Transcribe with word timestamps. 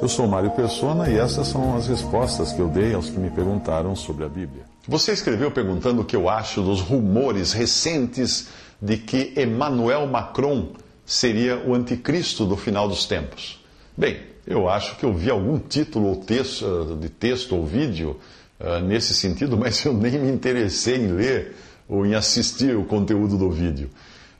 Eu 0.00 0.08
sou 0.08 0.28
Mário 0.28 0.50
Persona 0.52 1.10
e 1.10 1.18
essas 1.18 1.48
são 1.48 1.76
as 1.76 1.88
respostas 1.88 2.52
que 2.52 2.60
eu 2.60 2.68
dei 2.68 2.94
aos 2.94 3.10
que 3.10 3.18
me 3.18 3.30
perguntaram 3.30 3.96
sobre 3.96 4.24
a 4.24 4.28
Bíblia. 4.28 4.62
Você 4.86 5.12
escreveu 5.12 5.50
perguntando 5.50 6.02
o 6.02 6.04
que 6.04 6.16
eu 6.16 6.28
acho 6.28 6.62
dos 6.62 6.80
rumores 6.80 7.52
recentes 7.52 8.48
de 8.80 8.96
que 8.96 9.34
Emmanuel 9.36 10.06
Macron 10.06 10.68
seria 11.04 11.58
o 11.66 11.74
anticristo 11.74 12.46
do 12.46 12.56
final 12.56 12.88
dos 12.88 13.06
tempos. 13.06 13.62
Bem, 13.96 14.20
eu 14.46 14.68
acho 14.68 14.96
que 14.96 15.04
eu 15.04 15.12
vi 15.12 15.30
algum 15.30 15.58
título 15.58 16.08
ou 16.08 16.16
texto, 16.16 16.96
de 17.00 17.08
texto 17.08 17.56
ou 17.56 17.66
vídeo 17.66 18.18
uh, 18.60 18.80
nesse 18.80 19.12
sentido, 19.14 19.56
mas 19.58 19.84
eu 19.84 19.92
nem 19.92 20.12
me 20.12 20.30
interessei 20.30 20.96
em 20.96 21.08
ler 21.08 21.56
ou 21.88 22.06
em 22.06 22.14
assistir 22.14 22.76
o 22.76 22.84
conteúdo 22.84 23.36
do 23.36 23.50
vídeo. 23.50 23.90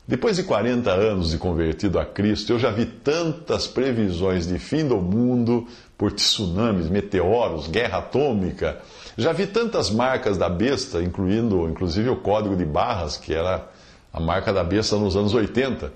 Depois 0.09 0.37
de 0.37 0.41
40 0.41 0.89
anos 0.89 1.29
de 1.29 1.37
convertido 1.37 1.99
a 1.99 2.03
Cristo, 2.03 2.53
eu 2.53 2.57
já 2.57 2.71
vi 2.71 2.87
tantas 2.87 3.67
previsões 3.67 4.47
de 4.47 4.57
fim 4.57 4.87
do 4.87 4.97
mundo 4.97 5.67
por 5.95 6.11
tsunamis, 6.11 6.89
meteoros, 6.89 7.67
guerra 7.67 7.99
atômica. 7.99 8.79
Já 9.15 9.31
vi 9.31 9.45
tantas 9.45 9.91
marcas 9.91 10.35
da 10.35 10.49
besta, 10.49 10.99
incluindo 11.03 11.69
inclusive 11.69 12.09
o 12.09 12.15
código 12.15 12.55
de 12.55 12.65
barras, 12.65 13.17
que 13.17 13.35
era 13.35 13.69
a 14.11 14.19
marca 14.19 14.51
da 14.51 14.63
besta 14.63 14.97
nos 14.97 15.15
anos 15.15 15.35
80. 15.35 15.93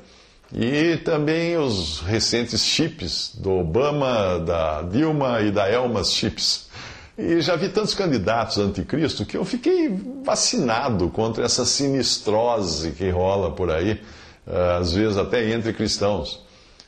E 0.53 0.97
também 0.97 1.57
os 1.57 2.01
recentes 2.01 2.63
chips 2.63 3.33
do 3.35 3.49
Obama, 3.49 4.37
da 4.37 4.83
Dilma 4.83 5.41
e 5.41 5.49
da 5.49 5.67
Elma 5.67 6.03
Chips. 6.03 6.69
E 7.17 7.41
já 7.41 7.55
vi 7.55 7.69
tantos 7.69 7.93
candidatos 7.93 8.57
anticristo 8.57 9.25
que 9.25 9.37
eu 9.37 9.45
fiquei 9.45 9.89
vacinado 10.23 11.09
contra 11.09 11.45
essa 11.45 11.63
sinistrose 11.63 12.91
que 12.91 13.09
rola 13.11 13.51
por 13.51 13.69
aí, 13.69 14.01
eh, 14.47 14.77
às 14.79 14.93
vezes 14.93 15.17
até 15.17 15.51
entre 15.51 15.73
cristãos. 15.73 16.43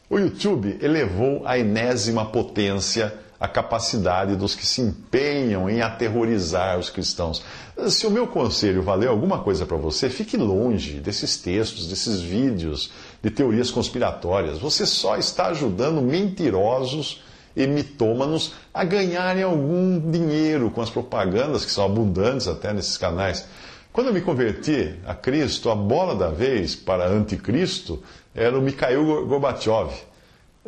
O 0.10 0.18
YouTube 0.18 0.78
elevou 0.82 1.46
à 1.46 1.60
enésima 1.60 2.26
potência 2.26 3.14
a 3.40 3.48
capacidade 3.48 4.36
dos 4.36 4.56
que 4.56 4.66
se 4.66 4.82
empenham 4.82 5.70
em 5.70 5.82
aterrorizar 5.82 6.80
os 6.80 6.90
cristãos. 6.90 7.44
Se 7.90 8.08
o 8.08 8.12
meu 8.12 8.26
conselho 8.26 8.82
valer 8.82 9.10
alguma 9.10 9.40
coisa 9.40 9.66
para 9.66 9.78
você, 9.78 10.10
fique 10.10 10.38
longe 10.38 11.00
desses 11.00 11.38
textos, 11.38 11.88
desses 11.88 12.22
vídeos 12.22 12.92
de 13.22 13.30
teorias 13.30 13.70
conspiratórias. 13.70 14.58
Você 14.58 14.86
só 14.86 15.18
está 15.18 15.48
ajudando 15.48 16.02
mentirosos 16.02 17.22
e 17.56 17.66
mitômanos 17.66 18.54
a 18.74 18.84
ganharem 18.84 19.44
algum 19.44 20.00
dinheiro 20.12 20.70
com 20.70 20.82
as 20.82 20.90
propagandas, 20.90 21.64
que 21.64 21.72
são 21.72 21.86
abundantes 21.86 22.48
até 22.48 22.74
nesses 22.74 22.98
canais. 22.98 23.48
Quando 23.94 24.08
eu 24.08 24.14
me 24.14 24.22
converti 24.22 24.94
a 25.08 25.14
Cristo, 25.14 25.70
a 25.70 25.76
bola 25.76 26.16
da 26.16 26.30
vez 26.30 26.76
para 26.76 27.08
anticristo 27.08 28.04
era 28.36 28.58
o 28.58 28.62
Mikhail 28.62 29.26
Gorbachev. 29.26 29.90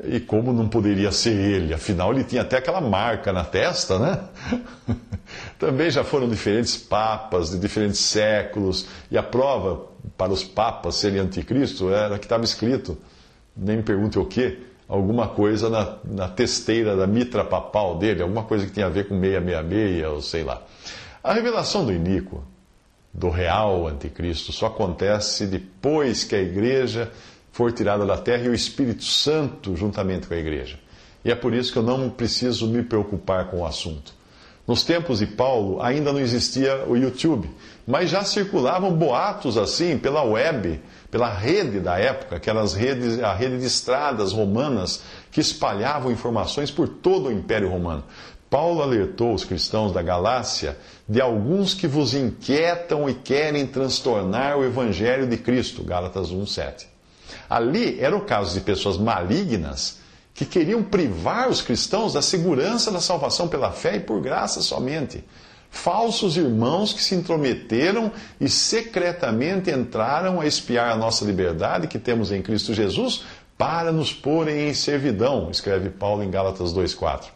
E 0.04 0.20
como 0.20 0.54
não 0.54 0.70
poderia 0.70 1.12
ser 1.12 1.34
ele? 1.34 1.74
Afinal, 1.74 2.14
ele 2.14 2.24
tinha 2.24 2.44
até 2.44 2.58
aquela 2.58 2.80
marca 2.80 3.34
na 3.34 3.44
testa, 3.44 3.98
né? 3.98 4.20
Também 5.58 5.90
já 5.90 6.04
foram 6.04 6.30
diferentes 6.30 6.78
papas 6.78 7.50
de 7.50 7.58
diferentes 7.58 8.00
séculos, 8.00 8.88
e 9.10 9.18
a 9.18 9.24
prova 9.24 9.88
para 10.16 10.32
os 10.32 10.44
papas 10.44 10.96
serem 10.96 11.20
anticristo 11.20 11.90
era 11.90 12.20
que 12.20 12.26
estava 12.26 12.44
escrito, 12.44 12.98
nem 13.56 13.78
me 13.78 13.84
pergunte 13.84 14.20
o 14.20 14.26
quê, 14.26 14.67
alguma 14.88 15.28
coisa 15.28 15.70
na, 15.70 15.98
na 16.04 16.28
testeira 16.28 16.96
da 16.96 17.06
mitra 17.06 17.44
papal 17.44 17.98
dele, 17.98 18.22
alguma 18.22 18.44
coisa 18.44 18.66
que 18.66 18.72
tinha 18.72 18.86
a 18.86 18.90
ver 18.90 19.08
com 19.08 19.20
666 19.20 20.06
ou 20.08 20.22
sei 20.22 20.44
lá. 20.44 20.62
A 21.24 21.34
revelação 21.34 21.86
do 21.86 21.92
iníquo, 21.92 22.44
do 23.14 23.30
real 23.30 23.88
anticristo, 23.88 24.52
só 24.54 24.68
acontece 24.68 25.46
depois 25.46 26.24
que 26.24 26.36
a 26.36 26.42
igreja 26.42 27.12
for 27.52 27.72
tirada 27.72 28.06
da 28.06 28.18
terra 28.18 28.44
e 28.44 28.50
o 28.50 28.54
Espírito 28.54 29.04
Santo 29.04 29.76
juntamente 29.76 30.28
com 30.28 30.34
a 30.34 30.38
igreja. 30.38 30.80
E 31.26 31.32
é 31.32 31.36
por 31.36 31.54
isso 31.54 31.74
que 31.74 31.80
eu 31.80 31.84
não 31.84 32.10
preciso 32.10 32.68
me 32.68 32.84
preocupar 32.84 33.50
com 33.50 33.62
o 33.62 33.66
assunto. 33.66 34.14
Nos 34.68 34.84
tempos 34.84 35.20
de 35.20 35.26
Paulo 35.26 35.82
ainda 35.82 36.12
não 36.12 36.20
existia 36.20 36.84
o 36.86 36.98
YouTube, 36.98 37.50
mas 37.88 38.09
já 38.09 38.25
circulavam 38.25 38.94
boatos 38.94 39.58
assim 39.58 39.97
pela 39.97 40.24
web, 40.24 40.81
pela 41.09 41.30
rede 41.30 41.80
da 41.80 41.97
época, 41.97 42.36
aquelas 42.36 42.74
redes, 42.74 43.24
a 43.24 43.34
rede 43.34 43.59
de 43.59 43.66
estradas 43.66 44.34
romanas 44.34 45.02
que 45.31 45.40
espalhavam 45.40 46.12
informações 46.12 46.69
por 46.69 46.90
todo 46.90 47.30
o 47.30 47.31
Império 47.31 47.69
Romano. 47.69 48.03
Paulo 48.50 48.81
alertou 48.81 49.34
os 49.34 49.46
cristãos 49.46 49.94
da 49.94 50.02
Galácia 50.02 50.78
de 51.08 51.22
alguns 51.22 51.74
que 51.74 51.88
vos 51.88 52.14
inquietam 52.14 53.09
e 53.09 53.14
querem 53.14 53.66
transtornar 53.66 54.58
o 54.58 54.66
evangelho 54.66 55.28
de 55.28 55.38
Cristo, 55.38 55.81
Gálatas 55.81 56.30
1:7. 56.30 56.88
Ali 57.50 58.00
era 58.02 58.16
o 58.16 58.22
caso 58.22 58.53
de 58.53 58.59
pessoas 58.59 58.97
malignas 58.97 60.00
que 60.38 60.46
queriam 60.46 60.84
privar 60.84 61.50
os 61.50 61.64
cristãos 61.64 62.14
da 62.14 62.22
segurança 62.22 62.92
da 62.92 63.02
salvação 63.02 63.48
pela 63.48 63.72
fé 63.72 63.96
e 63.96 64.00
por 64.00 64.22
graça 64.22 64.62
somente. 64.62 65.25
Falsos 65.72 66.38
irmãos 66.38 66.94
que 66.94 67.02
se 67.02 67.16
intrometeram 67.16 68.12
e 68.40 68.47
secretamente 68.47 69.72
entraram 69.72 70.40
a 70.40 70.46
espiar 70.46 70.92
a 70.92 70.96
nossa 70.96 71.26
liberdade 71.26 71.88
que 71.88 71.97
temos 71.97 72.31
em 72.31 72.44
Cristo 72.44 72.72
Jesus 72.72 73.24
para 73.58 73.92
nos 73.92 74.14
porem 74.14 74.70
em 74.70 74.74
servidão, 74.76 75.50
escreve 75.50 75.90
Paulo 75.90 76.22
em 76.22 76.30
Gálatas 76.30 76.72
2,4. 76.72 77.30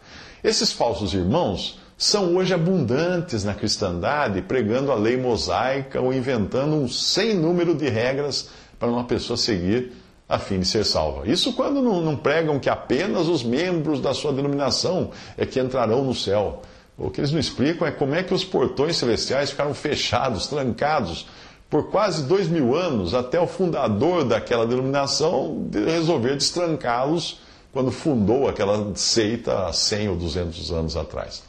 Esses 0.44 0.72
falsos 0.72 1.16
irmãos 1.16 1.80
são 1.98 2.36
hoje 2.36 2.54
abundantes 2.54 3.44
na 3.44 3.56
cristandade, 3.56 4.44
pregando 4.44 4.92
a 4.92 4.96
lei 4.96 5.18
mosaica 5.18 6.00
ou 6.00 6.14
inventando 6.14 6.76
um 6.76 6.88
sem 6.88 7.34
número 7.34 7.74
de 7.74 7.90
regras 7.90 8.50
para 8.78 8.92
uma 8.92 9.06
pessoa 9.06 9.38
seguir 9.38 9.92
a 10.32 10.40
fim 10.40 10.60
de 10.62 10.66
ser 10.66 10.86
salva. 10.86 11.28
Isso 11.28 11.52
quando 11.52 11.82
não, 11.82 12.02
não, 12.02 12.16
pregam 12.16 12.58
que 12.58 12.70
apenas 12.70 13.28
os 13.28 13.44
membros 13.44 14.00
da 14.00 14.14
sua 14.14 14.32
denominação 14.32 15.12
é 15.38 15.46
que 15.46 15.60
entrarão 15.60 16.06
no 16.06 16.16
céu. 16.16 16.62
O 16.98 17.10
que 17.10 17.20
eles 17.20 17.34
não 17.34 17.40
explicam 17.40 17.86
é 17.86 17.92
como 17.92 18.16
é 18.16 18.24
que 18.24 18.34
os 18.34 18.46
portões 18.46 18.96
celestiais 18.96 19.52
ficaram 19.52 19.74
fechados, 19.74 20.48
trancados, 20.48 21.28
por 21.70 21.90
quase 21.90 22.24
dois 22.24 22.48
mil 22.48 22.76
anos, 22.76 23.14
até 23.14 23.40
o 23.42 23.48
fundador 23.48 24.24
daquela 24.24 24.66
denominação 24.66 25.70
resolver 25.74 26.36
destrancá-los 26.36 27.42
quando 27.74 27.92
fundou 27.92 28.48
aquela 28.48 28.96
seita 28.96 29.68
há 29.68 29.74
100 29.74 30.10
ou 30.10 30.16
200 30.16 30.72
anos 30.72 30.96
atrás. 30.96 31.44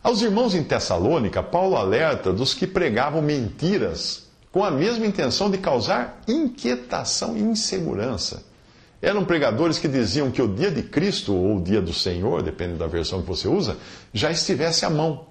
Aos 0.00 0.22
irmãos 0.22 0.54
em 0.54 0.62
Tessalônica, 0.62 1.42
Paulo 1.42 1.76
alerta 1.76 2.32
dos 2.32 2.54
que 2.54 2.66
pregavam 2.66 3.20
mentiras 3.20 4.27
com 4.58 4.64
a 4.64 4.72
mesma 4.72 5.06
intenção 5.06 5.48
de 5.48 5.56
causar 5.56 6.20
inquietação 6.26 7.36
e 7.36 7.40
insegurança. 7.40 8.42
Eram 9.00 9.24
pregadores 9.24 9.78
que 9.78 9.86
diziam 9.86 10.32
que 10.32 10.42
o 10.42 10.52
dia 10.52 10.68
de 10.68 10.82
Cristo, 10.82 11.32
ou 11.32 11.58
o 11.58 11.62
dia 11.62 11.80
do 11.80 11.92
Senhor, 11.92 12.42
depende 12.42 12.74
da 12.74 12.88
versão 12.88 13.22
que 13.22 13.28
você 13.28 13.46
usa, 13.46 13.76
já 14.12 14.32
estivesse 14.32 14.84
à 14.84 14.90
mão. 14.90 15.26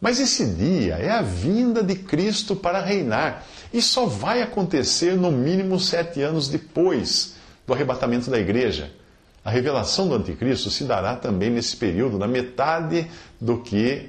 Mas 0.00 0.18
esse 0.18 0.46
dia 0.46 0.94
é 0.94 1.10
a 1.10 1.20
vinda 1.20 1.82
de 1.82 1.94
Cristo 1.94 2.56
para 2.56 2.80
reinar. 2.80 3.44
E 3.70 3.82
só 3.82 4.06
vai 4.06 4.40
acontecer 4.40 5.14
no 5.14 5.30
mínimo 5.30 5.78
sete 5.78 6.22
anos 6.22 6.48
depois 6.48 7.34
do 7.66 7.74
arrebatamento 7.74 8.30
da 8.30 8.38
igreja. 8.38 8.90
A 9.44 9.50
revelação 9.50 10.08
do 10.08 10.14
anticristo 10.14 10.70
se 10.70 10.84
dará 10.84 11.16
também 11.16 11.50
nesse 11.50 11.76
período, 11.76 12.18
na 12.18 12.26
metade 12.26 13.10
do 13.38 13.58
que 13.58 14.08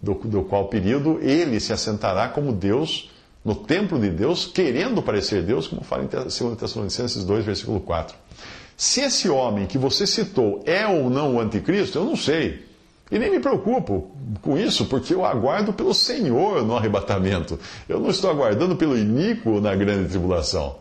do, 0.00 0.14
do 0.14 0.44
qual 0.44 0.68
período 0.68 1.18
ele 1.20 1.60
se 1.60 1.74
assentará 1.74 2.26
como 2.30 2.54
Deus 2.54 3.11
no 3.44 3.54
templo 3.54 3.98
de 3.98 4.10
Deus, 4.10 4.46
querendo 4.46 5.02
parecer 5.02 5.42
Deus, 5.42 5.66
como 5.66 5.82
fala 5.82 6.04
em 6.04 6.06
2 6.06 6.56
Tessalonicenses 6.56 7.24
2, 7.24 7.44
versículo 7.44 7.80
4. 7.80 8.16
Se 8.76 9.00
esse 9.00 9.28
homem 9.28 9.66
que 9.66 9.78
você 9.78 10.06
citou 10.06 10.62
é 10.64 10.86
ou 10.86 11.10
não 11.10 11.36
o 11.36 11.40
anticristo, 11.40 11.98
eu 11.98 12.04
não 12.04 12.16
sei. 12.16 12.64
E 13.10 13.18
nem 13.18 13.30
me 13.30 13.40
preocupo 13.40 14.10
com 14.40 14.56
isso, 14.56 14.86
porque 14.86 15.12
eu 15.12 15.24
aguardo 15.24 15.72
pelo 15.72 15.92
Senhor 15.92 16.64
no 16.64 16.76
arrebatamento. 16.76 17.58
Eu 17.88 18.00
não 18.00 18.08
estou 18.08 18.30
aguardando 18.30 18.74
pelo 18.74 18.96
iníquo 18.96 19.60
na 19.60 19.74
grande 19.74 20.08
tribulação. 20.08 20.76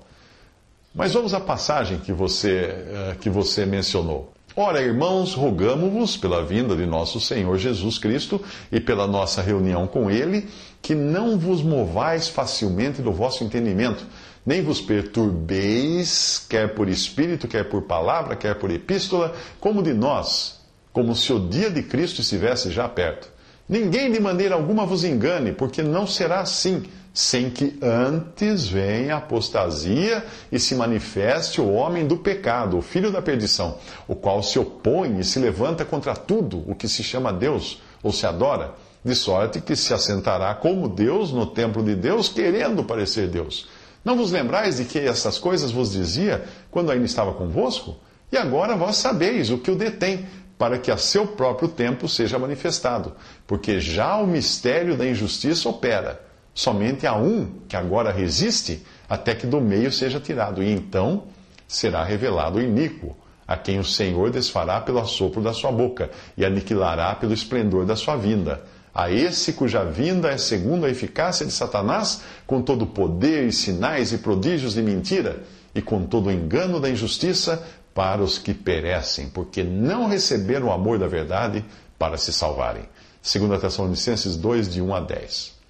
Mas 0.95 1.13
vamos 1.13 1.33
à 1.33 1.39
passagem 1.39 1.99
que 1.99 2.13
você, 2.13 2.69
eh, 2.69 3.15
que 3.19 3.29
você 3.29 3.65
mencionou. 3.65 4.31
Ora, 4.55 4.81
irmãos, 4.81 5.33
rogamo-vos 5.33 6.17
pela 6.17 6.43
vinda 6.43 6.75
de 6.75 6.85
nosso 6.85 7.21
Senhor 7.21 7.57
Jesus 7.57 7.97
Cristo 7.97 8.43
e 8.69 8.81
pela 8.81 9.07
nossa 9.07 9.41
reunião 9.41 9.87
com 9.87 10.11
Ele, 10.11 10.49
que 10.81 10.93
não 10.93 11.39
vos 11.39 11.61
movais 11.61 12.27
facilmente 12.27 13.01
do 13.01 13.13
vosso 13.13 13.45
entendimento, 13.45 14.05
nem 14.45 14.61
vos 14.61 14.81
perturbeis, 14.81 16.45
quer 16.49 16.73
por 16.75 16.89
espírito, 16.89 17.47
quer 17.47 17.69
por 17.69 17.83
palavra, 17.83 18.35
quer 18.35 18.55
por 18.55 18.69
epístola, 18.69 19.33
como 19.59 19.81
de 19.81 19.93
nós, 19.93 20.59
como 20.91 21.15
se 21.15 21.31
o 21.31 21.39
dia 21.39 21.69
de 21.69 21.83
Cristo 21.83 22.19
estivesse 22.19 22.71
já 22.71 22.89
perto. 22.89 23.29
Ninguém 23.71 24.11
de 24.11 24.19
maneira 24.19 24.55
alguma 24.55 24.85
vos 24.85 25.05
engane, 25.05 25.53
porque 25.53 25.81
não 25.81 26.05
será 26.05 26.41
assim 26.41 26.83
sem 27.13 27.49
que 27.49 27.79
antes 27.81 28.67
venha 28.67 29.15
a 29.15 29.17
apostasia 29.19 30.25
e 30.51 30.59
se 30.59 30.75
manifeste 30.75 31.61
o 31.61 31.71
homem 31.71 32.05
do 32.05 32.17
pecado, 32.17 32.77
o 32.77 32.81
filho 32.81 33.13
da 33.13 33.21
perdição, 33.21 33.77
o 34.09 34.13
qual 34.13 34.43
se 34.43 34.59
opõe 34.59 35.21
e 35.21 35.23
se 35.23 35.39
levanta 35.39 35.85
contra 35.85 36.13
tudo 36.13 36.65
o 36.67 36.75
que 36.75 36.89
se 36.89 37.01
chama 37.01 37.31
Deus 37.31 37.81
ou 38.03 38.11
se 38.11 38.25
adora, 38.25 38.75
de 39.05 39.15
sorte 39.15 39.61
que 39.61 39.73
se 39.73 39.93
assentará 39.93 40.53
como 40.53 40.89
Deus 40.89 41.31
no 41.31 41.45
templo 41.45 41.81
de 41.81 41.95
Deus, 41.95 42.27
querendo 42.27 42.83
parecer 42.83 43.29
Deus. 43.29 43.69
Não 44.03 44.17
vos 44.17 44.33
lembrais 44.33 44.77
de 44.77 44.83
que 44.83 44.99
essas 44.99 45.37
coisas 45.37 45.71
vos 45.71 45.93
dizia 45.93 46.43
quando 46.69 46.91
ainda 46.91 47.05
estava 47.05 47.31
convosco? 47.33 47.95
E 48.31 48.37
agora 48.37 48.75
vós 48.75 48.95
sabeis 48.95 49.49
o 49.49 49.57
que 49.57 49.69
o 49.69 49.75
detém, 49.75 50.25
para 50.61 50.77
que 50.77 50.91
a 50.91 50.97
seu 50.97 51.25
próprio 51.25 51.67
tempo 51.67 52.07
seja 52.07 52.37
manifestado. 52.37 53.13
Porque 53.47 53.79
já 53.79 54.17
o 54.17 54.27
mistério 54.27 54.95
da 54.95 55.07
injustiça 55.07 55.67
opera. 55.67 56.21
Somente 56.53 57.07
há 57.07 57.15
um 57.15 57.49
que 57.67 57.75
agora 57.75 58.11
resiste, 58.11 58.85
até 59.09 59.33
que 59.33 59.47
do 59.47 59.59
meio 59.59 59.91
seja 59.91 60.19
tirado. 60.19 60.61
E 60.61 60.71
então 60.71 61.23
será 61.67 62.03
revelado 62.03 62.59
o 62.59 62.61
iníquo, 62.61 63.17
a 63.47 63.57
quem 63.57 63.79
o 63.79 63.83
Senhor 63.83 64.29
desfará 64.29 64.79
pelo 64.79 64.99
assopro 64.99 65.41
da 65.41 65.51
sua 65.51 65.71
boca 65.71 66.11
e 66.37 66.45
aniquilará 66.45 67.15
pelo 67.15 67.33
esplendor 67.33 67.83
da 67.83 67.95
sua 67.95 68.15
vinda. 68.15 68.61
A 68.93 69.09
esse 69.09 69.53
cuja 69.53 69.83
vinda 69.83 70.29
é 70.29 70.37
segundo 70.37 70.85
a 70.85 70.91
eficácia 70.91 71.43
de 71.43 71.51
Satanás, 71.51 72.21
com 72.45 72.61
todo 72.61 72.83
o 72.83 72.87
poder 72.87 73.47
e 73.47 73.51
sinais 73.51 74.13
e 74.13 74.19
prodígios 74.19 74.75
de 74.75 74.83
mentira, 74.83 75.41
e 75.73 75.81
com 75.81 76.05
todo 76.05 76.27
o 76.27 76.31
engano 76.31 76.79
da 76.79 76.89
injustiça, 76.89 77.65
para 77.93 78.21
os 78.21 78.37
que 78.37 78.53
perecem, 78.53 79.29
porque 79.29 79.63
não 79.63 80.07
receberam 80.07 80.67
o 80.67 80.71
amor 80.71 80.97
da 80.97 81.07
verdade 81.07 81.63
para 81.97 82.17
se 82.17 82.31
salvarem. 82.31 82.83
2 83.21 83.61
Tessalonicenses 83.61 84.35
2, 84.35 84.73
de 84.73 84.81
1 84.81 84.95
a 84.95 84.99
10. 84.99 85.61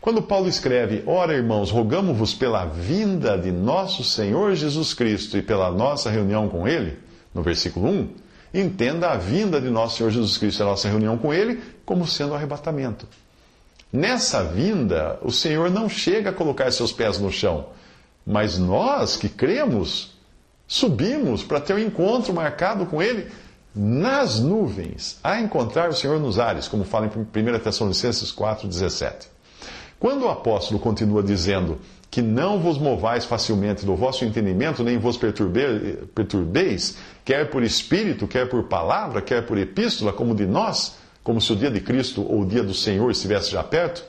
Quando 0.00 0.22
Paulo 0.22 0.48
escreve, 0.48 1.02
Ora, 1.06 1.34
irmãos, 1.34 1.70
rogamos-vos 1.70 2.32
pela 2.32 2.64
vinda 2.64 3.36
de 3.36 3.52
nosso 3.52 4.02
Senhor 4.02 4.54
Jesus 4.54 4.94
Cristo 4.94 5.36
e 5.36 5.42
pela 5.42 5.70
nossa 5.70 6.08
reunião 6.10 6.48
com 6.48 6.66
Ele, 6.66 6.98
no 7.34 7.42
versículo 7.42 7.88
1, 7.88 8.08
entenda 8.54 9.10
a 9.10 9.16
vinda 9.16 9.60
de 9.60 9.68
nosso 9.68 9.98
Senhor 9.98 10.10
Jesus 10.10 10.38
Cristo 10.38 10.60
e 10.60 10.62
a 10.62 10.66
nossa 10.66 10.88
reunião 10.88 11.18
com 11.18 11.34
Ele 11.34 11.60
como 11.84 12.06
sendo 12.06 12.34
arrebatamento. 12.34 13.06
Nessa 13.92 14.44
vinda, 14.44 15.18
o 15.20 15.32
Senhor 15.32 15.70
não 15.70 15.88
chega 15.88 16.30
a 16.30 16.32
colocar 16.32 16.70
seus 16.70 16.92
pés 16.92 17.18
no 17.18 17.30
chão, 17.30 17.66
mas 18.24 18.56
nós 18.56 19.16
que 19.16 19.28
cremos, 19.28 20.12
subimos 20.70 21.42
para 21.42 21.60
ter 21.60 21.74
um 21.74 21.80
encontro 21.80 22.32
marcado 22.32 22.86
com 22.86 23.02
Ele 23.02 23.26
nas 23.74 24.38
nuvens, 24.38 25.18
a 25.22 25.40
encontrar 25.40 25.90
o 25.90 25.92
Senhor 25.92 26.20
nos 26.20 26.38
ares, 26.38 26.68
como 26.68 26.84
fala 26.84 27.06
em 27.06 27.08
1 27.08 27.58
Tessalonicenses 27.58 28.32
4,17. 28.32 29.26
Quando 29.98 30.26
o 30.26 30.28
apóstolo 30.28 30.78
continua 30.78 31.24
dizendo 31.24 31.80
que 32.08 32.22
não 32.22 32.60
vos 32.60 32.78
movais 32.78 33.24
facilmente 33.24 33.84
do 33.84 33.96
vosso 33.96 34.24
entendimento, 34.24 34.84
nem 34.84 34.96
vos 34.96 35.16
perturbeis, 35.16 36.96
quer 37.24 37.50
por 37.50 37.64
espírito, 37.64 38.28
quer 38.28 38.48
por 38.48 38.62
palavra, 38.68 39.20
quer 39.20 39.44
por 39.44 39.58
epístola, 39.58 40.12
como 40.12 40.36
de 40.36 40.46
nós, 40.46 40.94
como 41.24 41.40
se 41.40 41.52
o 41.52 41.56
dia 41.56 41.70
de 41.70 41.80
Cristo 41.80 42.22
ou 42.22 42.42
o 42.42 42.46
dia 42.46 42.62
do 42.62 42.74
Senhor 42.74 43.10
estivesse 43.10 43.50
já 43.50 43.64
perto, 43.64 44.04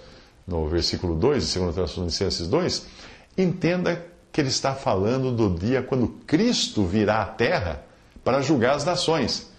no 0.48 0.68
versículo 0.68 1.16
2 1.16 1.54
de 1.54 1.60
2 1.60 1.76
Tessalonicenses 1.76 2.48
2, 2.48 2.86
entenda 3.36 4.11
que 4.32 4.40
ele 4.40 4.50
está 4.50 4.74
falando 4.74 5.32
do 5.32 5.50
dia 5.50 5.82
quando 5.82 6.08
Cristo 6.26 6.86
virá 6.86 7.22
à 7.22 7.26
terra 7.26 7.84
para 8.24 8.42
julgar 8.42 8.76
as 8.76 8.86
nações. 8.86 9.52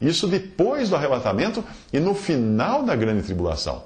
Isso 0.00 0.28
depois 0.28 0.90
do 0.90 0.96
arrebatamento 0.96 1.64
e 1.92 1.98
no 1.98 2.14
final 2.14 2.82
da 2.82 2.94
grande 2.94 3.22
tribulação. 3.22 3.84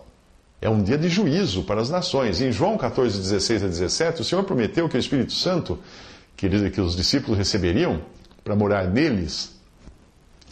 É 0.60 0.68
um 0.68 0.82
dia 0.82 0.98
de 0.98 1.08
juízo 1.08 1.62
para 1.62 1.80
as 1.80 1.88
nações. 1.88 2.40
Em 2.40 2.52
João 2.52 2.76
14, 2.76 3.18
16 3.18 3.64
a 3.64 3.66
17, 3.66 4.20
o 4.20 4.24
Senhor 4.24 4.44
prometeu 4.44 4.88
que 4.88 4.96
o 4.96 5.00
Espírito 5.00 5.32
Santo, 5.32 5.78
que, 6.36 6.70
que 6.70 6.80
os 6.80 6.94
discípulos 6.94 7.38
receberiam 7.38 8.02
para 8.44 8.54
morar 8.54 8.88
neles, 8.88 9.58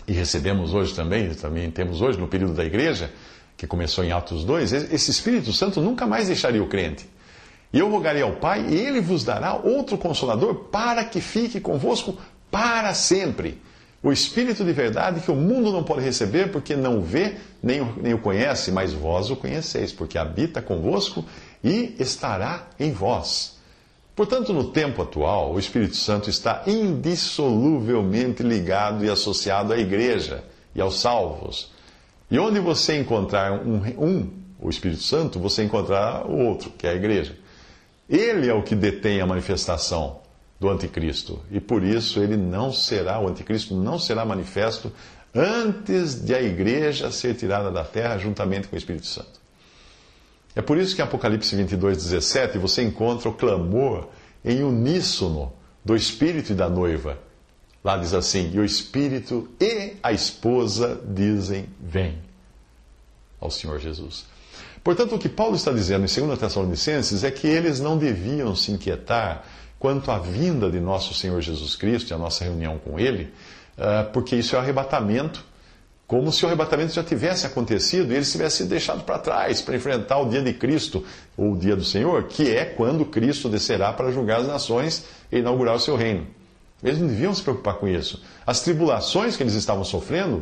e 0.06 0.12
recebemos 0.12 0.72
hoje 0.72 0.94
também, 0.94 1.34
também 1.34 1.70
temos 1.70 2.00
hoje 2.00 2.18
no 2.18 2.26
período 2.26 2.54
da 2.54 2.64
igreja, 2.64 3.12
que 3.56 3.66
começou 3.66 4.02
em 4.02 4.12
Atos 4.12 4.44
2, 4.44 4.72
esse 4.72 5.10
Espírito 5.10 5.52
Santo 5.52 5.82
nunca 5.82 6.06
mais 6.06 6.28
deixaria 6.28 6.62
o 6.62 6.68
crente. 6.68 7.06
E 7.72 7.78
eu 7.78 7.90
rogarei 7.90 8.22
ao 8.22 8.32
Pai, 8.32 8.64
e 8.68 8.74
ele 8.74 9.00
vos 9.00 9.24
dará 9.24 9.54
outro 9.54 9.98
consolador 9.98 10.54
para 10.70 11.04
que 11.04 11.20
fique 11.20 11.60
convosco 11.60 12.16
para 12.50 12.94
sempre. 12.94 13.60
O 14.02 14.12
Espírito 14.12 14.64
de 14.64 14.72
verdade 14.72 15.20
que 15.20 15.30
o 15.30 15.34
mundo 15.34 15.72
não 15.72 15.82
pode 15.82 16.02
receber 16.02 16.50
porque 16.52 16.76
não 16.76 17.02
vê 17.02 17.34
nem 17.62 17.80
o, 17.80 17.94
nem 18.00 18.14
o 18.14 18.18
conhece, 18.18 18.70
mas 18.70 18.92
vós 18.92 19.28
o 19.28 19.36
conheceis, 19.36 19.92
porque 19.92 20.16
habita 20.16 20.62
convosco 20.62 21.24
e 21.62 21.96
estará 21.98 22.68
em 22.78 22.92
vós. 22.92 23.58
Portanto, 24.14 24.52
no 24.52 24.70
tempo 24.70 25.02
atual, 25.02 25.52
o 25.52 25.58
Espírito 25.58 25.96
Santo 25.96 26.30
está 26.30 26.62
indissoluvelmente 26.66 28.42
ligado 28.42 29.04
e 29.04 29.10
associado 29.10 29.72
à 29.72 29.78
igreja 29.78 30.44
e 30.74 30.80
aos 30.80 31.00
salvos. 31.00 31.72
E 32.30 32.38
onde 32.38 32.60
você 32.60 32.98
encontrar 32.98 33.52
um, 33.52 33.82
um 33.98 34.30
o 34.60 34.70
Espírito 34.70 35.02
Santo, 35.02 35.38
você 35.38 35.62
encontrará 35.64 36.26
o 36.26 36.36
outro, 36.46 36.70
que 36.70 36.86
é 36.86 36.90
a 36.90 36.94
igreja. 36.94 37.36
Ele 38.08 38.48
é 38.48 38.54
o 38.54 38.62
que 38.62 38.74
detém 38.74 39.20
a 39.20 39.26
manifestação 39.26 40.20
do 40.58 40.68
anticristo. 40.68 41.40
E 41.50 41.60
por 41.60 41.82
isso 41.82 42.20
ele 42.20 42.36
não 42.36 42.72
será, 42.72 43.20
o 43.20 43.28
anticristo 43.28 43.74
não 43.74 43.98
será 43.98 44.24
manifesto 44.24 44.92
antes 45.34 46.24
de 46.24 46.34
a 46.34 46.42
igreja 46.42 47.10
ser 47.10 47.34
tirada 47.34 47.70
da 47.70 47.84
terra 47.84 48.18
juntamente 48.18 48.66
com 48.66 48.74
o 48.74 48.78
Espírito 48.78 49.06
Santo. 49.06 49.38
É 50.54 50.62
por 50.62 50.78
isso 50.78 50.94
que 50.96 51.00
em 51.00 51.04
Apocalipse 51.04 51.54
22, 51.54 51.96
17 51.98 52.58
você 52.58 52.82
encontra 52.82 53.28
o 53.28 53.34
clamor 53.34 54.08
em 54.44 54.62
uníssono 54.62 55.52
do 55.84 55.94
Espírito 55.94 56.52
e 56.52 56.54
da 56.54 56.68
noiva. 56.68 57.18
Lá 57.84 57.96
diz 57.96 58.12
assim: 58.12 58.50
E 58.52 58.58
o 58.58 58.64
Espírito 58.64 59.48
e 59.60 59.96
a 60.02 60.12
esposa 60.12 61.00
dizem: 61.06 61.68
Vem 61.78 62.18
ao 63.40 63.50
Senhor 63.50 63.78
Jesus. 63.78 64.26
Portanto, 64.88 65.16
o 65.16 65.18
que 65.18 65.28
Paulo 65.28 65.54
está 65.54 65.70
dizendo 65.70 66.06
em 66.06 66.26
2 66.26 66.38
Tessalonicenses 66.38 67.22
é 67.22 67.30
que 67.30 67.46
eles 67.46 67.78
não 67.78 67.98
deviam 67.98 68.56
se 68.56 68.72
inquietar 68.72 69.44
quanto 69.78 70.10
à 70.10 70.18
vinda 70.18 70.70
de 70.70 70.80
nosso 70.80 71.12
Senhor 71.12 71.42
Jesus 71.42 71.76
Cristo 71.76 72.10
e 72.10 72.14
a 72.14 72.16
nossa 72.16 72.42
reunião 72.42 72.78
com 72.78 72.98
Ele, 72.98 73.30
ah, 73.76 74.08
porque 74.10 74.34
isso 74.34 74.56
é 74.56 74.58
arrebatamento, 74.58 75.44
como 76.06 76.32
se 76.32 76.42
o 76.42 76.46
arrebatamento 76.46 76.94
já 76.94 77.04
tivesse 77.04 77.44
acontecido 77.44 78.10
e 78.10 78.16
eles 78.16 78.32
tivessem 78.32 78.66
sido 78.66 79.02
para 79.02 79.18
trás 79.18 79.60
para 79.60 79.76
enfrentar 79.76 80.20
o 80.20 80.30
dia 80.30 80.40
de 80.40 80.54
Cristo, 80.54 81.04
ou 81.36 81.52
o 81.52 81.58
dia 81.58 81.76
do 81.76 81.84
Senhor, 81.84 82.22
que 82.22 82.56
é 82.56 82.64
quando 82.64 83.04
Cristo 83.04 83.50
descerá 83.50 83.92
para 83.92 84.10
julgar 84.10 84.40
as 84.40 84.46
nações 84.46 85.04
e 85.30 85.36
inaugurar 85.36 85.74
o 85.74 85.80
seu 85.80 85.96
reino. 85.96 86.26
Eles 86.82 86.98
não 86.98 87.08
deviam 87.08 87.34
se 87.34 87.42
preocupar 87.42 87.74
com 87.74 87.88
isso. 87.88 88.22
As 88.46 88.60
tribulações 88.62 89.36
que 89.36 89.42
eles 89.42 89.54
estavam 89.54 89.84
sofrendo, 89.84 90.40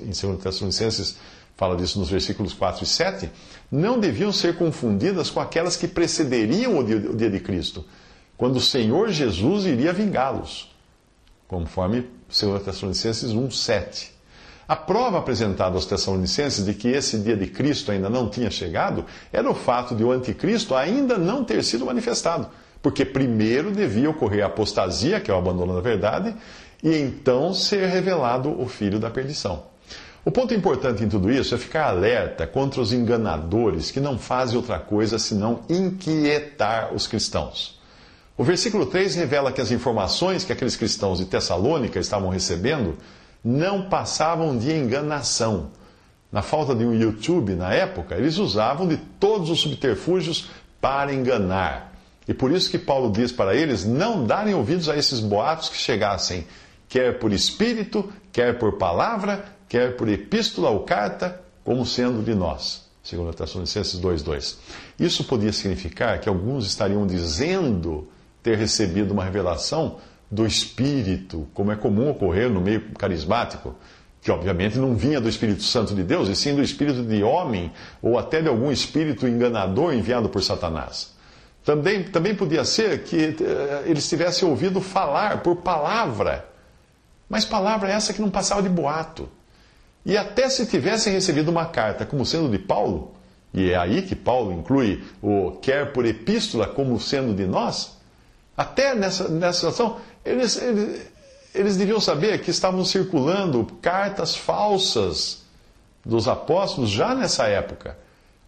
em 0.00 0.28
2 0.28 0.42
Tessalonicenses 0.42 1.16
fala 1.56 1.76
disso 1.76 1.98
nos 1.98 2.10
versículos 2.10 2.52
4 2.52 2.84
e 2.84 2.86
7, 2.86 3.30
não 3.70 3.98
deviam 3.98 4.32
ser 4.32 4.56
confundidas 4.56 5.30
com 5.30 5.40
aquelas 5.40 5.76
que 5.76 5.86
precederiam 5.86 6.78
o 6.78 6.84
dia, 6.84 6.96
o 6.96 7.16
dia 7.16 7.30
de 7.30 7.40
Cristo, 7.40 7.84
quando 8.36 8.56
o 8.56 8.60
Senhor 8.60 9.10
Jesus 9.10 9.66
iria 9.66 9.92
vingá-los, 9.92 10.74
conforme 11.46 12.06
2 12.28 12.62
Tessalonicenses 12.62 13.30
1, 13.30 13.50
7. 13.50 14.12
A 14.66 14.76
prova 14.76 15.18
apresentada 15.18 15.74
aos 15.74 15.86
Tessalonicenses 15.86 16.64
de 16.64 16.72
que 16.72 16.88
esse 16.88 17.18
dia 17.18 17.36
de 17.36 17.46
Cristo 17.46 17.92
ainda 17.92 18.08
não 18.08 18.28
tinha 18.28 18.50
chegado 18.50 19.04
era 19.32 19.50
o 19.50 19.54
fato 19.54 19.94
de 19.94 20.02
o 20.02 20.10
anticristo 20.10 20.74
ainda 20.74 21.18
não 21.18 21.44
ter 21.44 21.62
sido 21.62 21.84
manifestado, 21.84 22.48
porque 22.80 23.04
primeiro 23.04 23.70
devia 23.70 24.08
ocorrer 24.08 24.42
a 24.42 24.46
apostasia, 24.46 25.20
que 25.20 25.30
é 25.30 25.34
o 25.34 25.38
abandono 25.38 25.74
da 25.74 25.80
verdade, 25.80 26.34
e 26.82 26.96
então 26.96 27.52
ser 27.52 27.86
revelado 27.86 28.60
o 28.60 28.66
filho 28.66 28.98
da 28.98 29.10
perdição. 29.10 29.71
O 30.24 30.30
ponto 30.30 30.54
importante 30.54 31.02
em 31.02 31.08
tudo 31.08 31.32
isso 31.32 31.52
é 31.52 31.58
ficar 31.58 31.86
alerta 31.86 32.46
contra 32.46 32.80
os 32.80 32.92
enganadores 32.92 33.90
que 33.90 33.98
não 33.98 34.16
fazem 34.16 34.56
outra 34.56 34.78
coisa 34.78 35.18
senão 35.18 35.62
inquietar 35.68 36.94
os 36.94 37.08
cristãos. 37.08 37.80
O 38.38 38.44
versículo 38.44 38.86
3 38.86 39.16
revela 39.16 39.50
que 39.50 39.60
as 39.60 39.72
informações 39.72 40.44
que 40.44 40.52
aqueles 40.52 40.76
cristãos 40.76 41.18
de 41.18 41.24
Tessalônica 41.24 41.98
estavam 41.98 42.28
recebendo 42.28 42.96
não 43.44 43.88
passavam 43.88 44.56
de 44.56 44.72
enganação. 44.72 45.70
Na 46.30 46.40
falta 46.40 46.72
de 46.72 46.84
um 46.84 46.94
YouTube 46.94 47.54
na 47.54 47.74
época, 47.74 48.14
eles 48.14 48.38
usavam 48.38 48.86
de 48.86 48.96
todos 48.96 49.50
os 49.50 49.60
subterfúgios 49.60 50.50
para 50.80 51.12
enganar. 51.12 51.92
E 52.28 52.32
por 52.32 52.52
isso 52.52 52.70
que 52.70 52.78
Paulo 52.78 53.10
diz 53.10 53.32
para 53.32 53.56
eles 53.56 53.84
não 53.84 54.24
darem 54.24 54.54
ouvidos 54.54 54.88
a 54.88 54.96
esses 54.96 55.18
boatos 55.18 55.68
que 55.68 55.76
chegassem, 55.76 56.46
quer 56.88 57.18
por 57.18 57.32
espírito, 57.32 58.10
quer 58.32 58.58
por 58.58 58.78
palavra, 58.78 59.44
quer 59.72 59.96
por 59.96 60.06
epístola 60.06 60.68
ou 60.68 60.80
carta, 60.80 61.40
como 61.64 61.86
sendo 61.86 62.22
de 62.22 62.34
nós. 62.34 62.82
Segundo 63.02 63.32
Tessalonicenses 63.32 63.98
2:2. 63.98 64.58
Isso 65.00 65.24
podia 65.24 65.50
significar 65.50 66.20
que 66.20 66.28
alguns 66.28 66.66
estariam 66.66 67.06
dizendo 67.06 68.06
ter 68.42 68.58
recebido 68.58 69.12
uma 69.12 69.24
revelação 69.24 69.96
do 70.30 70.44
Espírito, 70.44 71.48
como 71.54 71.72
é 71.72 71.76
comum 71.76 72.10
ocorrer 72.10 72.50
no 72.50 72.60
meio 72.60 72.82
carismático, 72.98 73.74
que 74.20 74.30
obviamente 74.30 74.76
não 74.76 74.94
vinha 74.94 75.18
do 75.22 75.28
Espírito 75.28 75.62
Santo 75.62 75.94
de 75.94 76.02
Deus, 76.02 76.28
e 76.28 76.36
sim 76.36 76.54
do 76.54 76.62
espírito 76.62 77.02
de 77.02 77.22
homem, 77.22 77.72
ou 78.02 78.18
até 78.18 78.42
de 78.42 78.48
algum 78.48 78.70
espírito 78.70 79.26
enganador 79.26 79.94
enviado 79.94 80.28
por 80.28 80.42
Satanás. 80.42 81.14
Também, 81.64 82.04
também 82.04 82.34
podia 82.34 82.64
ser 82.64 83.04
que 83.04 83.16
uh, 83.16 83.86
eles 83.86 84.06
tivessem 84.06 84.46
ouvido 84.46 84.82
falar 84.82 85.42
por 85.42 85.56
palavra, 85.56 86.46
mas 87.26 87.46
palavra 87.46 87.90
essa 87.90 88.12
que 88.12 88.20
não 88.20 88.30
passava 88.30 88.62
de 88.62 88.68
boato. 88.68 89.28
E 90.04 90.16
até 90.16 90.48
se 90.48 90.66
tivessem 90.66 91.12
recebido 91.12 91.50
uma 91.50 91.66
carta 91.66 92.04
como 92.04 92.26
sendo 92.26 92.50
de 92.50 92.58
Paulo, 92.58 93.12
e 93.54 93.70
é 93.70 93.76
aí 93.76 94.02
que 94.02 94.16
Paulo 94.16 94.52
inclui 94.52 95.04
o 95.22 95.52
quer 95.52 95.92
por 95.92 96.06
epístola 96.06 96.66
como 96.66 96.98
sendo 96.98 97.34
de 97.34 97.46
nós, 97.46 97.98
até 98.56 98.94
nessa, 98.94 99.28
nessa 99.28 99.58
situação, 99.58 99.98
eles, 100.24 100.60
eles, 100.60 101.06
eles 101.54 101.76
deviam 101.76 102.00
saber 102.00 102.40
que 102.40 102.50
estavam 102.50 102.84
circulando 102.84 103.66
cartas 103.80 104.34
falsas 104.36 105.42
dos 106.04 106.26
apóstolos 106.26 106.90
já 106.90 107.14
nessa 107.14 107.46
época. 107.46 107.96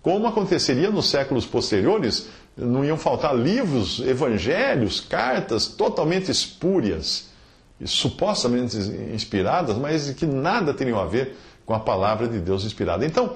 Como 0.02 0.26
aconteceria 0.26 0.90
nos 0.90 1.08
séculos 1.08 1.46
posteriores, 1.46 2.28
não 2.56 2.84
iam 2.84 2.99
faltar 2.99 3.34
livros, 3.34 4.00
evangelhos, 4.00 5.00
cartas 5.00 5.66
totalmente 5.66 6.30
espúrias, 6.30 7.28
supostamente 7.85 8.76
inspiradas, 9.12 9.76
mas 9.76 10.11
que 10.11 10.26
nada 10.26 10.73
teriam 10.73 10.99
a 10.99 11.07
ver 11.07 11.37
com 11.66 11.75
a 11.75 11.81
palavra 11.81 12.28
de 12.28 12.38
Deus 12.38 12.64
inspirada. 12.64 13.04
Então, 13.04 13.35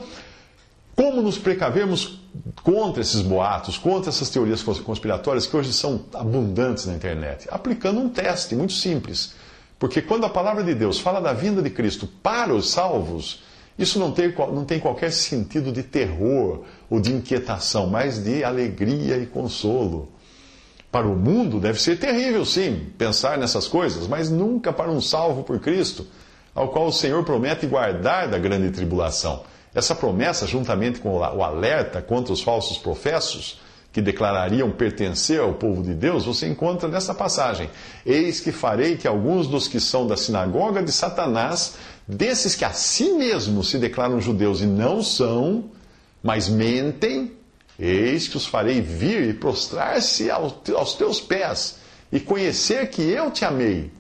como 0.95 1.23
nos 1.23 1.38
precavermos 1.38 2.21
contra 2.62 3.00
esses 3.00 3.21
boatos, 3.21 3.78
contra 3.78 4.11
essas 4.11 4.30
teorias 4.30 4.62
conspiratórias 4.62 5.47
que 5.47 5.57
hoje 5.57 5.73
são 5.73 6.04
abundantes 6.12 6.87
na 6.87 6.95
internet? 6.95 7.47
Aplicando 7.50 8.00
um 8.00 8.09
teste 8.09 8.54
muito 8.54 8.73
simples. 8.73 9.35
Porque 9.78 10.02
quando 10.02 10.26
a 10.26 10.28
palavra 10.28 10.64
de 10.64 10.75
Deus 10.75 10.99
fala 10.99 11.21
da 11.21 11.33
vinda 11.33 11.62
de 11.62 11.71
Cristo 11.71 12.09
para 12.21 12.52
os 12.52 12.71
salvos, 12.71 13.42
isso 13.78 13.99
não 14.00 14.11
tem, 14.11 14.35
não 14.52 14.64
tem 14.64 14.80
qualquer 14.80 15.12
sentido 15.12 15.71
de 15.71 15.85
terror 15.85 16.64
ou 16.90 16.99
de 16.99 17.12
inquietação, 17.12 17.87
mas 17.87 18.23
de 18.23 18.42
alegria 18.42 19.16
e 19.18 19.26
consolo. 19.26 20.09
Para 20.90 21.07
o 21.07 21.14
mundo 21.14 21.61
deve 21.61 21.80
ser 21.80 21.99
terrível, 21.99 22.45
sim, 22.45 22.87
pensar 22.97 23.37
nessas 23.37 23.68
coisas, 23.68 24.07
mas 24.07 24.30
nunca 24.30 24.73
para 24.73 24.90
um 24.90 25.00
salvo 25.00 25.42
por 25.42 25.61
Cristo, 25.61 26.07
ao 26.54 26.68
qual 26.68 26.87
o 26.87 26.92
Senhor 26.92 27.23
promete 27.25 27.66
guardar 27.66 28.28
da 28.28 28.38
grande 28.38 28.71
tribulação. 28.71 29.42
Essa 29.75 29.95
promessa, 29.95 30.47
juntamente 30.47 30.99
com 30.99 31.16
o 31.18 31.45
alerta 31.45 32.00
contra 32.00 32.33
os 32.33 32.40
falsos 32.40 32.78
professos, 32.78 33.61
que 33.92 34.02
declarariam 34.02 34.71
pertencer 34.71 35.40
ao 35.40 35.54
povo 35.54 35.83
de 35.83 35.95
Deus, 35.95 36.25
você 36.25 36.47
encontra 36.47 36.88
nessa 36.88 37.14
passagem. 37.14 37.71
Eis 38.04 38.40
que 38.40 38.52
farei 38.52 38.97
que 38.97 39.09
alguns 39.09 39.47
dos 39.47 39.66
que 39.66 39.80
são 39.80 40.07
da 40.07 40.16
sinagoga 40.16 40.83
de 40.83 40.92
Satanás, 40.92 41.76
desses 42.07 42.54
que 42.54 42.64
a 42.64 42.73
si 42.73 43.12
mesmos 43.12 43.71
se 43.71 43.78
declaram 43.78 44.21
judeus 44.21 44.61
e 44.61 44.66
não 44.66 45.02
são, 45.02 45.64
mas 46.23 46.49
mentem, 46.49 47.33
eis 47.78 48.26
que 48.26 48.37
os 48.37 48.47
farei 48.47 48.80
vir 48.80 49.28
e 49.28 49.32
prostrar-se 49.32 50.30
aos 50.30 50.94
teus 50.94 51.20
pés 51.20 51.78
e 52.11 52.18
conhecer 52.18 52.88
que 52.90 53.02
eu 53.02 53.30
te 53.30 53.44
amei. 53.44 53.90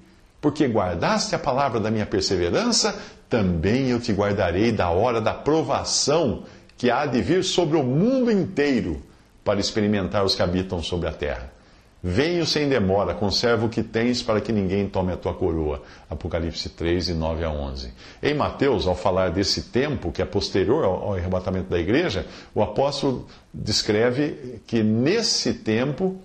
Porque 0.40 0.66
guardaste 0.66 1.34
a 1.34 1.38
palavra 1.38 1.78
da 1.80 1.90
minha 1.90 2.06
perseverança, 2.06 2.98
também 3.28 3.88
eu 3.88 4.00
te 4.00 4.12
guardarei 4.12 4.72
da 4.72 4.90
hora 4.90 5.20
da 5.20 5.34
provação 5.34 6.44
que 6.76 6.90
há 6.90 7.06
de 7.06 7.20
vir 7.20 7.44
sobre 7.44 7.76
o 7.76 7.82
mundo 7.82 8.30
inteiro 8.30 9.02
para 9.44 9.60
experimentar 9.60 10.24
os 10.24 10.34
que 10.34 10.42
habitam 10.42 10.82
sobre 10.82 11.08
a 11.08 11.12
terra. 11.12 11.57
Venho 12.02 12.46
sem 12.46 12.68
demora, 12.68 13.12
conserva 13.12 13.66
o 13.66 13.68
que 13.68 13.82
tens 13.82 14.22
para 14.22 14.40
que 14.40 14.52
ninguém 14.52 14.88
tome 14.88 15.12
a 15.12 15.16
tua 15.16 15.34
coroa. 15.34 15.82
Apocalipse 16.08 16.68
3, 16.68 17.06
de 17.06 17.14
9 17.14 17.44
a 17.44 17.50
11. 17.50 17.92
Em 18.22 18.34
Mateus, 18.34 18.86
ao 18.86 18.94
falar 18.94 19.30
desse 19.30 19.62
tempo, 19.62 20.12
que 20.12 20.22
é 20.22 20.24
posterior 20.24 20.84
ao 20.84 21.14
arrebatamento 21.14 21.68
da 21.68 21.78
igreja, 21.78 22.24
o 22.54 22.62
apóstolo 22.62 23.26
descreve 23.52 24.60
que 24.64 24.80
nesse 24.80 25.54
tempo 25.54 26.20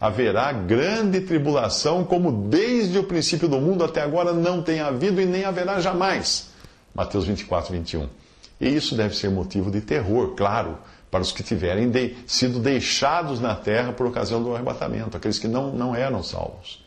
haverá 0.00 0.52
grande 0.52 1.20
tribulação, 1.20 2.04
como 2.04 2.48
desde 2.48 2.98
o 2.98 3.04
princípio 3.04 3.48
do 3.48 3.60
mundo 3.60 3.82
até 3.82 4.02
agora 4.02 4.32
não 4.32 4.62
tem 4.62 4.80
havido 4.80 5.20
e 5.20 5.26
nem 5.26 5.44
haverá 5.44 5.80
jamais. 5.80 6.50
Mateus 6.94 7.26
24, 7.26 7.72
21. 7.72 8.08
E 8.60 8.68
isso 8.68 8.94
deve 8.94 9.16
ser 9.16 9.30
motivo 9.30 9.70
de 9.70 9.80
terror, 9.80 10.34
claro, 10.36 10.78
para 11.10 11.22
os 11.22 11.32
que 11.32 11.42
tiverem 11.42 11.90
de, 11.90 12.14
sido 12.26 12.58
deixados 12.58 13.40
na 13.40 13.54
terra 13.54 13.92
por 13.92 14.06
ocasião 14.06 14.42
do 14.42 14.54
arrebatamento, 14.54 15.16
aqueles 15.16 15.38
que 15.38 15.48
não, 15.48 15.72
não 15.72 15.94
eram 15.94 16.22
salvos. 16.22 16.80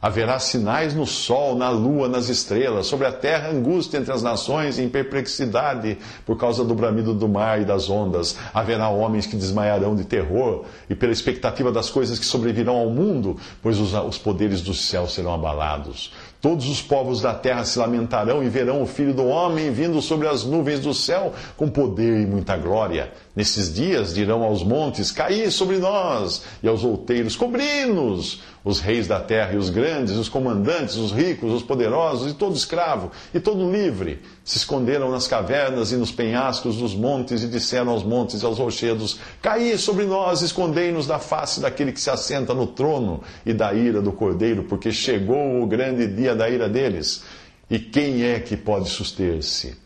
Haverá 0.00 0.38
sinais 0.38 0.94
no 0.94 1.06
sol, 1.06 1.56
na 1.56 1.70
lua, 1.70 2.06
nas 2.06 2.28
estrelas, 2.28 2.86
sobre 2.86 3.06
a 3.06 3.12
terra 3.12 3.48
angústia 3.48 3.96
entre 3.96 4.12
as 4.12 4.22
nações 4.22 4.78
em 4.78 4.88
perplexidade 4.88 5.98
por 6.24 6.36
causa 6.36 6.62
do 6.64 6.74
bramido 6.74 7.14
do 7.14 7.26
mar 7.26 7.60
e 7.60 7.64
das 7.64 7.88
ondas. 7.88 8.36
Haverá 8.52 8.90
homens 8.90 9.26
que 9.26 9.34
desmaiarão 9.34 9.96
de 9.96 10.04
terror 10.04 10.64
e 10.88 10.94
pela 10.94 11.12
expectativa 11.12 11.72
das 11.72 11.88
coisas 11.88 12.18
que 12.18 12.26
sobrevirão 12.26 12.76
ao 12.76 12.90
mundo, 12.90 13.38
pois 13.62 13.80
os, 13.80 13.94
os 13.94 14.18
poderes 14.18 14.60
do 14.60 14.74
céu 14.74 15.08
serão 15.08 15.32
abalados. 15.32 16.12
Todos 16.42 16.68
os 16.68 16.82
povos 16.82 17.22
da 17.22 17.34
terra 17.34 17.64
se 17.64 17.78
lamentarão 17.78 18.44
e 18.44 18.48
verão 18.48 18.82
o 18.82 18.86
Filho 18.86 19.14
do 19.14 19.26
Homem 19.26 19.72
vindo 19.72 20.00
sobre 20.02 20.28
as 20.28 20.44
nuvens 20.44 20.78
do 20.78 20.92
céu 20.92 21.32
com 21.56 21.68
poder 21.68 22.20
e 22.20 22.26
muita 22.26 22.56
glória. 22.56 23.12
Nesses 23.36 23.74
dias 23.74 24.14
dirão 24.14 24.42
aos 24.42 24.64
montes: 24.64 25.12
Caí 25.12 25.50
sobre 25.50 25.76
nós, 25.76 26.40
e 26.62 26.68
aos 26.68 26.82
outeiros: 26.82 27.36
Cobri-nos 27.36 28.40
os 28.64 28.80
reis 28.80 29.06
da 29.06 29.20
terra 29.20 29.52
e 29.52 29.58
os 29.58 29.68
grandes, 29.68 30.16
os 30.16 30.30
comandantes, 30.30 30.96
os 30.96 31.12
ricos, 31.12 31.52
os 31.52 31.62
poderosos, 31.62 32.32
e 32.32 32.34
todo 32.34 32.56
escravo, 32.56 33.12
e 33.34 33.38
todo 33.38 33.70
livre, 33.70 34.22
se 34.42 34.56
esconderam 34.56 35.10
nas 35.10 35.28
cavernas 35.28 35.92
e 35.92 35.96
nos 35.96 36.10
penhascos 36.10 36.76
dos 36.76 36.94
montes 36.94 37.42
e 37.42 37.46
disseram 37.46 37.92
aos 37.92 38.02
montes 38.02 38.40
e 38.40 38.46
aos 38.46 38.58
rochedos: 38.58 39.18
Caí 39.42 39.76
sobre 39.76 40.06
nós, 40.06 40.40
escondei-nos 40.40 41.06
da 41.06 41.18
face 41.18 41.60
daquele 41.60 41.92
que 41.92 42.00
se 42.00 42.08
assenta 42.08 42.54
no 42.54 42.66
trono 42.66 43.22
e 43.44 43.52
da 43.52 43.74
ira 43.74 44.00
do 44.00 44.12
cordeiro, 44.12 44.64
porque 44.64 44.90
chegou 44.90 45.62
o 45.62 45.66
grande 45.66 46.06
dia 46.06 46.34
da 46.34 46.48
ira 46.48 46.70
deles. 46.70 47.22
E 47.68 47.78
quem 47.78 48.22
é 48.24 48.40
que 48.40 48.56
pode 48.56 48.88
suster-se? 48.88 49.85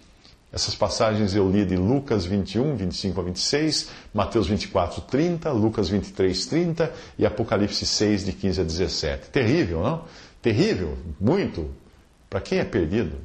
Essas 0.53 0.75
passagens 0.75 1.35
eu 1.35 1.49
li 1.49 1.65
de 1.65 1.77
Lucas 1.77 2.25
21, 2.25 2.75
25 2.75 3.21
a 3.21 3.25
26, 3.25 3.89
Mateus 4.13 4.49
24, 4.49 5.01
30, 5.03 5.53
Lucas 5.53 5.89
23, 5.89 6.47
30 6.47 6.93
e 7.17 7.25
Apocalipse 7.25 7.87
6, 7.87 8.25
de 8.25 8.33
15 8.33 8.61
a 8.61 8.65
17. 8.65 9.31
Terrível, 9.31 9.83
não? 9.83 10.05
Terrível, 10.43 10.97
muito. 11.21 11.71
Para 12.29 12.41
quem 12.41 12.59
é 12.59 12.65
perdido. 12.65 13.19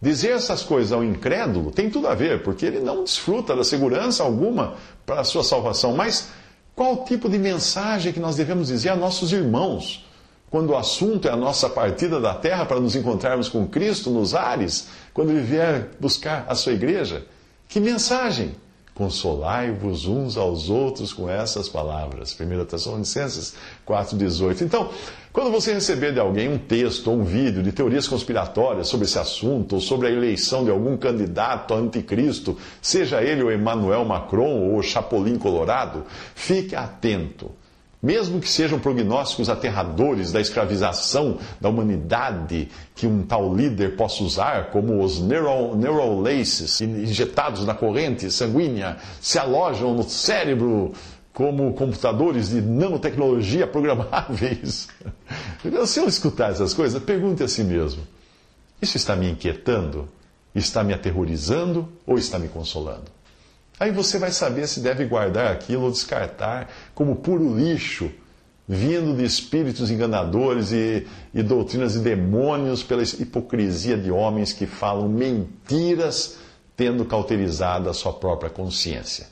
Dizer 0.00 0.30
essas 0.30 0.62
coisas 0.62 0.92
ao 0.92 1.04
incrédulo 1.04 1.70
tem 1.70 1.90
tudo 1.90 2.06
a 2.06 2.14
ver, 2.14 2.42
porque 2.42 2.64
ele 2.64 2.80
não 2.80 3.04
desfruta 3.04 3.54
da 3.54 3.64
segurança 3.64 4.22
alguma 4.22 4.76
para 5.04 5.20
a 5.20 5.24
sua 5.24 5.44
salvação. 5.44 5.94
Mas 5.94 6.30
qual 6.74 7.04
tipo 7.04 7.28
de 7.28 7.38
mensagem 7.38 8.12
que 8.12 8.20
nós 8.20 8.36
devemos 8.36 8.68
dizer 8.68 8.90
a 8.90 8.96
nossos 8.96 9.32
irmãos? 9.32 10.05
Quando 10.56 10.70
o 10.70 10.76
assunto 10.78 11.28
é 11.28 11.30
a 11.30 11.36
nossa 11.36 11.68
partida 11.68 12.18
da 12.18 12.32
terra 12.32 12.64
para 12.64 12.80
nos 12.80 12.96
encontrarmos 12.96 13.46
com 13.46 13.68
Cristo 13.68 14.08
nos 14.08 14.34
ares, 14.34 14.88
quando 15.12 15.28
ele 15.28 15.42
vier 15.42 15.90
buscar 16.00 16.46
a 16.48 16.54
sua 16.54 16.72
igreja? 16.72 17.26
Que 17.68 17.78
mensagem! 17.78 18.54
Consolai-vos 18.94 20.06
uns 20.06 20.38
aos 20.38 20.70
outros 20.70 21.12
com 21.12 21.28
essas 21.28 21.68
palavras. 21.68 22.34
1 22.40 22.64
Tessalonicenses 22.64 23.54
4,18. 23.86 24.62
Então, 24.62 24.88
quando 25.30 25.50
você 25.50 25.74
receber 25.74 26.14
de 26.14 26.20
alguém 26.20 26.48
um 26.48 26.56
texto 26.56 27.10
ou 27.10 27.18
um 27.18 27.24
vídeo 27.24 27.62
de 27.62 27.70
teorias 27.70 28.08
conspiratórias 28.08 28.88
sobre 28.88 29.04
esse 29.04 29.18
assunto, 29.18 29.74
ou 29.74 29.80
sobre 29.82 30.08
a 30.08 30.10
eleição 30.10 30.64
de 30.64 30.70
algum 30.70 30.96
candidato 30.96 31.74
anticristo, 31.74 32.56
seja 32.80 33.22
ele 33.22 33.42
o 33.42 33.52
Emmanuel 33.52 34.06
Macron 34.06 34.70
ou 34.70 34.78
o 34.78 34.82
Chapolin 34.82 35.36
Colorado, 35.36 36.04
fique 36.34 36.74
atento 36.74 37.50
mesmo 38.02 38.40
que 38.40 38.48
sejam 38.48 38.78
prognósticos 38.78 39.48
aterradores 39.48 40.30
da 40.30 40.40
escravização 40.40 41.38
da 41.60 41.68
humanidade 41.68 42.68
que 42.94 43.06
um 43.06 43.22
tal 43.22 43.54
líder 43.54 43.96
possa 43.96 44.22
usar, 44.22 44.70
como 44.70 45.02
os 45.02 45.20
neural, 45.20 45.74
neural 45.74 46.20
laces 46.20 46.80
injetados 46.80 47.64
na 47.64 47.74
corrente 47.74 48.30
sanguínea, 48.30 48.96
se 49.20 49.38
alojam 49.38 49.94
no 49.94 50.02
cérebro 50.02 50.92
como 51.32 51.74
computadores 51.74 52.48
de 52.48 52.62
nanotecnologia 52.62 53.66
programáveis. 53.66 54.88
Se 55.86 56.00
eu 56.00 56.08
escutar 56.08 56.52
essas 56.52 56.72
coisas, 56.72 57.02
pergunte 57.02 57.42
a 57.42 57.48
si 57.48 57.62
mesmo: 57.62 58.02
isso 58.80 58.96
está 58.96 59.14
me 59.14 59.30
inquietando? 59.30 60.08
Está 60.54 60.82
me 60.82 60.94
aterrorizando 60.94 61.86
ou 62.06 62.16
está 62.16 62.38
me 62.38 62.48
consolando? 62.48 63.15
Aí 63.78 63.90
você 63.90 64.18
vai 64.18 64.30
saber 64.30 64.66
se 64.66 64.80
deve 64.80 65.04
guardar 65.04 65.52
aquilo 65.52 65.84
ou 65.84 65.90
descartar 65.90 66.70
como 66.94 67.16
puro 67.16 67.54
lixo, 67.54 68.10
vindo 68.66 69.14
de 69.14 69.24
espíritos 69.24 69.90
enganadores 69.90 70.72
e, 70.72 71.06
e 71.34 71.42
doutrinas 71.42 71.92
de 71.92 72.00
demônios 72.00 72.82
pela 72.82 73.02
hipocrisia 73.02 73.96
de 73.96 74.10
homens 74.10 74.52
que 74.52 74.66
falam 74.66 75.08
mentiras, 75.08 76.38
tendo 76.74 77.04
cauterizado 77.04 77.90
a 77.90 77.94
sua 77.94 78.14
própria 78.14 78.50
consciência. 78.50 79.26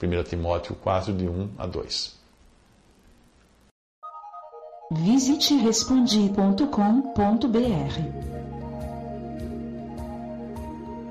1 0.00 0.22
Timóteo 0.22 0.76
4, 0.76 1.12
de 1.12 1.28
1 1.28 1.50
a 1.58 1.66
2. 1.66 2.16
Visite 4.92 5.54
respondi.com.br. 5.54 6.68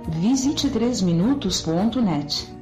Visite 0.10 0.70
3minutos.net. 0.70 2.57